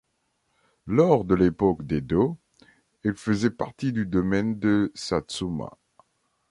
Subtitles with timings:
[0.87, 2.39] Lors de l'époque d'Edo,
[3.03, 5.77] elle faisait partie du domaine de Satsuma.